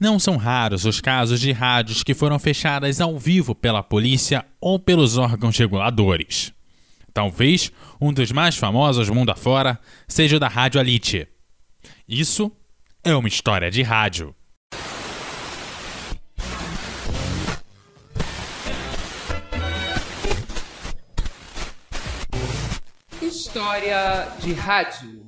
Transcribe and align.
Não 0.00 0.16
são 0.16 0.36
raros 0.36 0.84
os 0.84 1.00
casos 1.00 1.40
de 1.40 1.50
rádios 1.50 2.04
que 2.04 2.14
foram 2.14 2.38
fechadas 2.38 3.00
ao 3.00 3.18
vivo 3.18 3.52
pela 3.52 3.82
polícia 3.82 4.46
ou 4.60 4.78
pelos 4.78 5.18
órgãos 5.18 5.58
reguladores. 5.58 6.52
Talvez 7.12 7.72
um 8.00 8.12
dos 8.12 8.30
mais 8.30 8.56
famosos 8.56 9.10
mundo 9.10 9.30
afora 9.30 9.76
seja 10.06 10.36
o 10.36 10.38
da 10.40 10.46
Rádio 10.46 10.78
Alite. 10.78 11.26
Isso 12.08 12.52
é 13.02 13.12
uma 13.12 13.26
história 13.26 13.72
de 13.72 13.82
rádio. 13.82 14.32
História 23.20 24.28
de 24.38 24.52
rádio. 24.52 25.27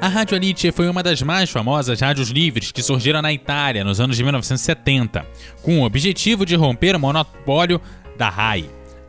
A 0.00 0.08
Rádio 0.08 0.34
Alice 0.34 0.72
foi 0.72 0.88
uma 0.88 1.02
das 1.02 1.20
mais 1.20 1.50
famosas 1.50 2.00
rádios 2.00 2.30
livres 2.30 2.72
que 2.72 2.82
surgiram 2.82 3.20
na 3.20 3.34
Itália 3.34 3.84
nos 3.84 4.00
anos 4.00 4.16
de 4.16 4.22
1970, 4.22 5.26
com 5.60 5.78
o 5.78 5.84
objetivo 5.84 6.46
de 6.46 6.54
romper 6.56 6.96
o 6.96 6.98
monopólio 6.98 7.78
da 8.16 8.30
RAI. 8.30 8.64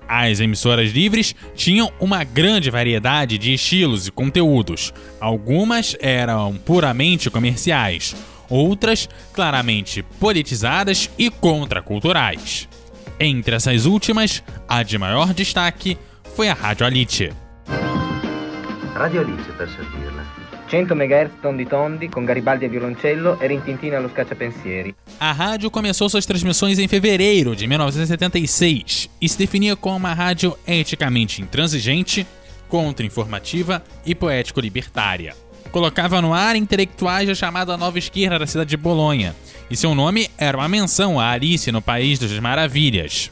As 0.05 0.41
emissoras 0.41 0.91
livres 0.91 1.33
tinham 1.55 1.89
uma 1.97 2.25
grande 2.25 2.69
variedade 2.69 3.37
de 3.37 3.53
estilos 3.53 4.07
e 4.07 4.11
conteúdos. 4.11 4.93
Algumas 5.21 5.95
eram 6.01 6.55
puramente 6.57 7.29
comerciais, 7.29 8.13
outras 8.49 9.07
claramente 9.31 10.03
politizadas 10.19 11.09
e 11.17 11.29
contraculturais. 11.29 12.67
Entre 13.17 13.55
essas 13.55 13.85
últimas, 13.85 14.43
a 14.67 14.83
de 14.83 14.97
maior 14.97 15.33
destaque 15.33 15.97
foi 16.35 16.49
a 16.49 16.53
Rádio 16.53 16.85
Alice. 16.85 17.31
Radio 18.93 19.21
Alice, 19.21 19.51
per 19.57 19.69
servirla. 19.69 20.41
100 20.71 20.87
MHz 20.93 21.31
tondi 21.41 21.65
tondi, 21.65 22.07
com 22.07 22.25
Garibaldi 22.25 22.65
a 22.65 22.69
violoncello 22.69 23.37
e 23.41 23.45
Rintintina 23.45 23.97
allo 23.97 24.09
scacciapensieri. 24.09 24.95
A 25.19 25.33
rádio 25.33 25.69
começou 25.69 26.07
suas 26.07 26.25
transmissões 26.25 26.79
em 26.79 26.87
fevereiro 26.87 27.53
de 27.53 27.67
1976 27.67 29.09
e 29.21 29.27
se 29.27 29.37
definia 29.37 29.75
como 29.75 29.97
uma 29.97 30.13
rádio 30.13 30.57
eticamente 30.65 31.41
intransigente, 31.41 32.25
contra-informativa 32.69 33.83
e 34.05 34.15
poético-libertária. 34.15 35.35
Colocava 35.73 36.21
no 36.21 36.33
ar 36.33 36.55
intelectuais 36.55 37.27
da 37.27 37.35
chamada 37.35 37.75
Nova 37.75 37.99
Esquerda 37.99 38.39
da 38.39 38.47
cidade 38.47 38.69
de 38.69 38.77
Bolonha, 38.77 39.35
e 39.69 39.75
seu 39.75 39.93
nome 39.93 40.29
era 40.37 40.57
uma 40.57 40.69
menção 40.69 41.19
a 41.19 41.31
Alice 41.31 41.69
no 41.69 41.81
País 41.81 42.17
das 42.17 42.31
Maravilhas. 42.39 43.29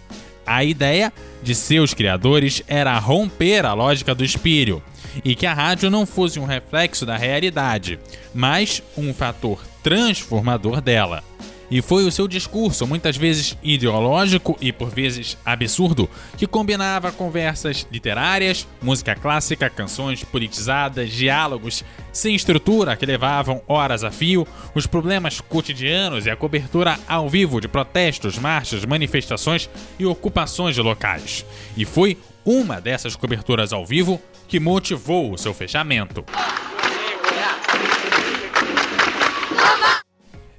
A 0.49 0.63
ideia 0.63 1.13
de 1.43 1.53
seus 1.53 1.93
criadores 1.93 2.63
era 2.67 2.97
romper 2.97 3.67
a 3.67 3.73
lógica 3.75 4.15
do 4.15 4.25
espírito 4.25 4.81
e 5.23 5.35
que 5.35 5.45
a 5.45 5.53
rádio 5.53 5.91
não 5.91 6.07
fosse 6.07 6.39
um 6.39 6.45
reflexo 6.45 7.05
da 7.05 7.15
realidade, 7.15 7.99
mas 8.33 8.81
um 8.97 9.13
fator 9.13 9.63
transformador 9.83 10.81
dela. 10.81 11.23
E 11.71 11.81
foi 11.81 12.05
o 12.05 12.11
seu 12.11 12.27
discurso, 12.27 12.87
muitas 12.87 13.15
vezes 13.15 13.57
ideológico 13.61 14.57
e 14.59 14.71
por 14.71 14.89
vezes 14.89 15.37
absurdo, 15.45 16.09
que 16.37 16.47
combinava 16.47 17.11
conversas 17.11 17.85
literárias, 17.91 18.67
música 18.81 19.13
clássica, 19.15 19.69
canções 19.69 20.23
politizadas, 20.23 21.11
diálogos 21.11 21.83
sem 22.11 22.33
estrutura 22.33 22.95
que 22.95 23.05
levavam 23.05 23.61
horas 23.67 24.03
a 24.03 24.11
fio, 24.11 24.47
os 24.73 24.87
problemas 24.87 25.39
cotidianos 25.41 26.25
e 26.25 26.29
a 26.29 26.35
cobertura 26.35 26.97
ao 27.07 27.29
vivo 27.29 27.61
de 27.61 27.67
protestos, 27.67 28.37
marchas, 28.37 28.83
manifestações 28.85 29.69
e 29.99 30.05
ocupações 30.05 30.77
locais. 30.77 31.45
E 31.77 31.85
foi 31.85 32.17
uma 32.43 32.81
dessas 32.81 33.15
coberturas 33.15 33.71
ao 33.71 33.85
vivo 33.85 34.19
que 34.47 34.59
motivou 34.59 35.31
o 35.31 35.37
seu 35.37 35.53
fechamento. 35.53 36.25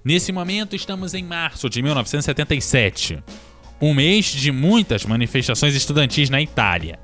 Nesse 0.03 0.33
momento, 0.33 0.75
estamos 0.75 1.13
em 1.13 1.23
março 1.23 1.69
de 1.69 1.83
1977, 1.83 3.23
um 3.83 3.93
mês 3.93 4.25
de 4.27 4.51
muitas 4.51 5.05
manifestações 5.05 5.75
estudantis 5.75 6.31
na 6.31 6.41
Itália. 6.41 6.99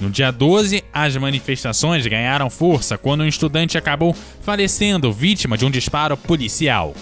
No 0.00 0.08
dia 0.08 0.30
12, 0.30 0.84
as 0.92 1.16
manifestações 1.16 2.06
ganharam 2.06 2.48
força 2.48 2.96
quando 2.96 3.22
um 3.22 3.26
estudante 3.26 3.76
acabou 3.76 4.14
falecendo 4.14 5.12
vítima 5.12 5.58
de 5.58 5.66
um 5.66 5.70
disparo 5.70 6.16
policial. 6.16 6.94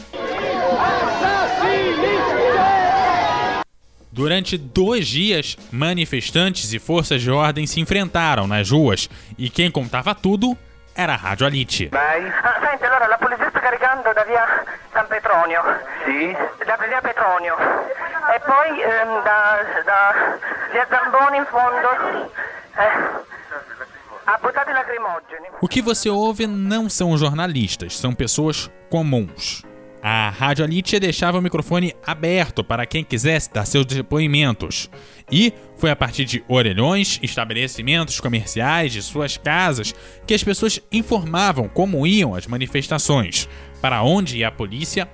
Durante 4.10 4.56
dois 4.56 5.06
dias, 5.06 5.58
manifestantes 5.70 6.72
e 6.72 6.78
forças 6.78 7.20
de 7.20 7.30
ordem 7.30 7.66
se 7.66 7.78
enfrentaram 7.78 8.46
nas 8.46 8.70
ruas 8.70 9.10
e 9.36 9.50
quem 9.50 9.70
contava 9.70 10.14
tudo 10.14 10.56
era 10.94 11.12
a 11.12 11.16
Rádio 11.16 11.46
Alite. 11.46 11.90
Sta 11.90 13.36
caricando 13.66 14.12
da 14.14 14.22
via 14.22 14.64
San 14.92 15.06
Petronio. 15.08 15.60
Sì? 16.04 16.36
Da 16.64 16.76
via 16.76 17.00
Petronio. 17.00 17.56
E 18.32 18.40
poi 18.40 18.80
ehm, 18.80 19.22
da, 19.24 19.58
da 19.84 20.38
via 20.70 20.86
Zamboni 20.88 21.38
in 21.38 21.46
fondo. 21.46 22.30
Eh, 22.76 23.24
ha 24.24 24.38
buttato 24.40 24.70
i 24.70 24.72
lacrimogeni. 24.72 25.48
O 25.60 25.66
que 25.66 25.82
você 25.82 26.08
ouve 26.08 26.46
não 26.46 26.88
são 26.88 27.16
jornalistas, 27.16 27.98
são 27.98 28.14
pessoas 28.14 28.70
comuns. 28.88 29.64
A 30.02 30.30
Rádio 30.30 30.64
Alitia 30.64 31.00
deixava 31.00 31.38
o 31.38 31.42
microfone 31.42 31.94
aberto 32.06 32.62
para 32.62 32.86
quem 32.86 33.02
quisesse 33.02 33.52
dar 33.52 33.64
seus 33.64 33.86
depoimentos. 33.86 34.90
E 35.30 35.52
foi 35.76 35.90
a 35.90 35.96
partir 35.96 36.24
de 36.24 36.44
orelhões, 36.48 37.18
estabelecimentos 37.22 38.20
comerciais, 38.20 38.92
de 38.92 39.02
suas 39.02 39.36
casas, 39.36 39.94
que 40.26 40.34
as 40.34 40.44
pessoas 40.44 40.80
informavam 40.92 41.68
como 41.68 42.06
iam 42.06 42.34
as 42.34 42.46
manifestações, 42.46 43.48
para 43.80 44.02
onde 44.02 44.38
ia 44.38 44.48
a 44.48 44.52
polícia, 44.52 45.08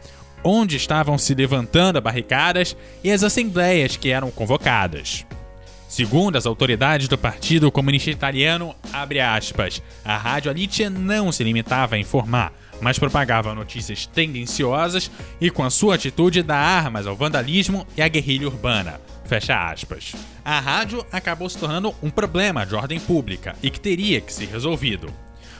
onde 0.44 0.76
estavam 0.76 1.16
se 1.16 1.34
levantando 1.34 2.00
barricadas 2.00 2.76
e 3.02 3.10
as 3.10 3.22
assembleias 3.22 3.96
que 3.96 4.10
eram 4.10 4.30
convocadas. 4.30 5.24
Segundo 5.92 6.36
as 6.38 6.46
autoridades 6.46 7.06
do 7.06 7.18
Partido 7.18 7.70
Comunista 7.70 8.10
Italiano, 8.10 8.74
aspas, 9.36 9.82
a 10.02 10.16
Rádio 10.16 10.50
Alitia 10.50 10.88
não 10.88 11.30
se 11.30 11.44
limitava 11.44 11.96
a 11.96 11.98
informar, 11.98 12.50
mas 12.80 12.98
propagava 12.98 13.54
notícias 13.54 14.06
tendenciosas 14.06 15.10
e 15.38 15.50
com 15.50 15.62
a 15.62 15.68
sua 15.68 15.96
atitude 15.96 16.42
dá 16.42 16.56
armas 16.56 17.06
ao 17.06 17.14
vandalismo 17.14 17.86
e 17.94 18.00
à 18.00 18.08
guerrilha 18.08 18.48
urbana. 18.48 18.98
Fecha 19.26 19.70
aspas. 19.70 20.14
A 20.42 20.58
rádio 20.60 21.04
acabou 21.12 21.46
se 21.50 21.58
tornando 21.58 21.94
um 22.02 22.08
problema 22.08 22.64
de 22.64 22.74
ordem 22.74 22.98
pública 22.98 23.54
e 23.62 23.68
que 23.68 23.78
teria 23.78 24.18
que 24.18 24.32
ser 24.32 24.48
resolvido. 24.48 25.12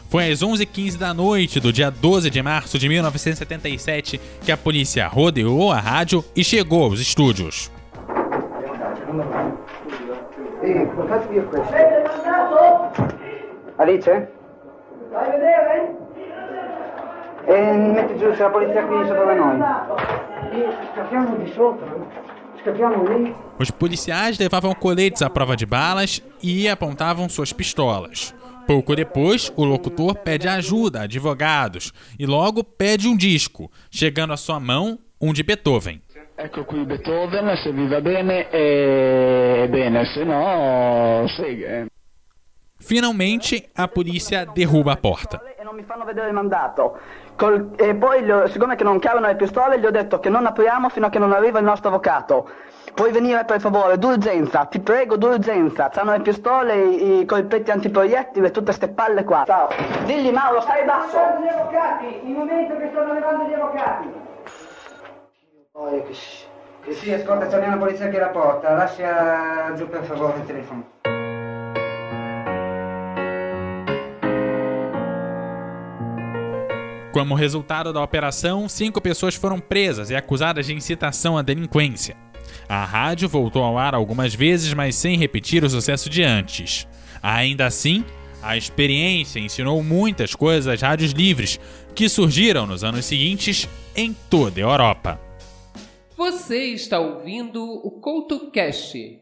Foi 0.08 0.30
às 0.30 0.40
11h15 0.40 0.96
da 0.96 1.12
noite 1.12 1.60
do 1.60 1.70
dia 1.70 1.90
12 1.90 2.30
de 2.30 2.42
março 2.42 2.78
de 2.78 2.88
1977 2.88 4.18
que 4.42 4.50
a 4.50 4.56
polícia 4.56 5.06
rodeou 5.08 5.70
a 5.70 5.78
rádio 5.78 6.24
e 6.34 6.42
chegou 6.42 6.84
aos 6.84 7.00
estúdios. 7.00 7.70
Alice? 13.78 14.28
Vai 15.10 15.30
vedere? 15.30 15.96
E 17.46 17.72
metti 17.72 18.16
giù 18.18 18.32
se 18.34 18.42
la 18.42 18.50
polizia 18.50 18.84
qui 18.84 19.04
sopra 19.06 19.24
da 19.24 19.34
noi. 19.34 19.58
Scappiamo 20.92 21.36
di 21.36 21.52
sopra. 21.52 21.86
Scappiamo 22.62 23.04
lì. 23.08 23.34
Os 23.58 23.70
policiais 23.72 24.38
levavam 24.38 24.72
coletes 24.74 25.22
à 25.22 25.28
prova 25.28 25.56
de 25.56 25.66
balas 25.66 26.22
e 26.40 26.68
apontavam 26.68 27.28
suas 27.28 27.52
pistolas. 27.52 28.32
Pouco 28.64 28.94
depois, 28.94 29.52
o 29.56 29.64
locutor 29.64 30.14
pede 30.14 30.46
ajuda 30.46 31.00
a 31.00 31.02
advogados 31.02 31.92
e 32.16 32.24
logo 32.24 32.62
pede 32.62 33.08
um 33.08 33.16
disco, 33.16 33.68
chegando 33.90 34.32
à 34.32 34.36
sua 34.36 34.60
mão 34.60 34.96
um 35.20 35.32
de 35.32 35.42
Beethoven. 35.42 36.00
Ecco 36.44 36.64
qui 36.64 36.84
Beethoven, 36.84 37.54
se 37.56 37.70
vi 37.70 37.86
va 37.86 38.00
bene 38.00 38.48
è 38.48 39.66
bene, 39.68 40.04
se 40.06 40.24
no 40.24 41.24
segue. 41.36 41.86
Finalmente, 42.78 43.70
a 43.74 43.86
polícia 43.86 44.44
derruba 44.52 44.92
a 44.92 44.96
porta. 44.96 45.40
E 45.56 45.62
non 45.62 45.76
mi 45.76 45.84
fanno 45.84 46.04
vedere 46.04 46.26
il 46.26 46.34
mandato. 46.34 46.98
Col- 47.36 47.70
e 47.76 47.94
poi, 47.94 48.28
ho- 48.28 48.48
siccome 48.48 48.74
che 48.74 48.82
non 48.82 48.98
cavano 48.98 49.28
le 49.28 49.36
pistole, 49.36 49.78
gli 49.78 49.86
ho 49.86 49.92
detto 49.92 50.18
che 50.18 50.28
non 50.30 50.44
apriamo 50.44 50.88
fino 50.88 51.06
a 51.06 51.10
che 51.10 51.20
non 51.20 51.30
arriva 51.30 51.60
il 51.60 51.64
nostro 51.64 51.90
avvocato. 51.90 52.50
Puoi 52.92 53.12
venire 53.12 53.44
per 53.44 53.60
favore, 53.60 53.96
d'urgenza, 53.96 54.64
ti 54.64 54.80
prego, 54.80 55.16
d'urgenza. 55.16 55.90
C'hanno 55.90 56.10
le 56.10 56.22
pistole, 56.22 56.74
i, 56.76 57.20
i 57.20 57.24
colpetti 57.24 57.70
antiproiettili 57.70 58.46
e 58.46 58.50
tutte 58.50 58.72
ste 58.72 58.88
palle 58.88 59.22
qua. 59.22 59.44
Ciao. 59.46 59.68
Digli 60.06 60.32
Mauro, 60.32 60.60
stai 60.62 60.84
basso. 60.84 61.18
gli 61.40 61.46
avvocati, 61.46 62.20
in 62.24 62.32
momento 62.34 62.76
che 62.78 62.88
stanno 62.90 63.12
arrivando 63.12 63.44
gli 63.44 63.52
avvocati. 63.52 64.08
Poi 65.74 66.02
che, 66.02 66.14
che 66.84 66.92
sì, 66.92 67.10
ascolta, 67.14 67.46
c'è 67.46 67.56
una 67.56 67.78
polizia 67.78 68.06
qui 68.08 68.18
alla 68.18 68.28
porta. 68.28 68.74
Lascia 68.74 69.72
giù 69.74 69.88
per 69.88 70.04
favore 70.04 70.40
il 70.40 70.44
telefono. 70.44 70.86
Como 77.10 77.34
resultado 77.34 77.90
da 77.90 78.02
operação, 78.02 78.68
cinco 78.68 79.00
pessoas 79.00 79.34
foram 79.34 79.58
presas 79.58 80.10
e 80.10 80.14
acusadas 80.14 80.66
de 80.66 80.74
incitação 80.74 81.38
à 81.38 81.42
delinquência. 81.42 82.16
A 82.68 82.84
rádio 82.84 83.26
voltou 83.26 83.64
ao 83.64 83.78
ar 83.78 83.94
algumas 83.94 84.34
vezes, 84.34 84.74
mas 84.74 84.94
sem 84.94 85.16
repetir 85.16 85.64
o 85.64 85.70
sucesso 85.70 86.10
de 86.10 86.22
antes. 86.22 86.86
Ainda 87.22 87.64
assim, 87.64 88.04
A 88.42 88.56
experiência 88.56 89.38
ensinou 89.38 89.80
muitas 89.84 90.34
coisas 90.34 90.66
às 90.66 90.82
rádios 90.82 91.12
livres, 91.12 91.60
que 91.94 92.08
surgiram 92.08 92.66
nos 92.66 92.82
anos 92.82 93.04
seguintes 93.04 93.68
em 93.94 94.12
toda 94.28 94.60
a 94.60 94.64
Europa. 94.64 95.31
Você 96.16 96.66
está 96.66 97.00
ouvindo 97.00 97.64
o 97.64 97.90
CoutoCast, 97.90 99.18